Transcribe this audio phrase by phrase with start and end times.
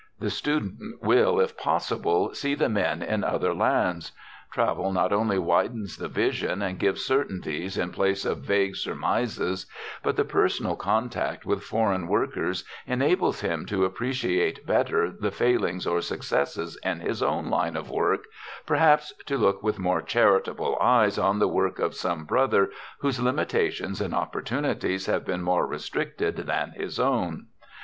[0.19, 4.13] The student will, if possible, see the men in other lands.
[4.51, 9.67] Travel not only widens the vision and gives certainties in place of vague surmises,
[10.01, 16.01] but the personal contact with foreign workers enables him to appreciate better the failings or
[16.01, 18.23] successes in his own line of work,
[18.65, 22.71] perhaps to look with more charitable eyes on the work of some brother
[23.01, 27.45] whose limitations and opportunities have been more restricted than his own.